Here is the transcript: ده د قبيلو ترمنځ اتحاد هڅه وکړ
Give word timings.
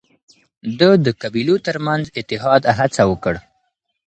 ده 0.79 0.89
د 1.05 1.07
قبيلو 1.21 1.55
ترمنځ 1.67 2.03
اتحاد 2.19 2.61
هڅه 2.77 3.03
وکړ 3.11 3.35